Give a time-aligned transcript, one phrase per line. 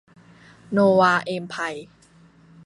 [0.71, 1.87] โนวา เอมไพร์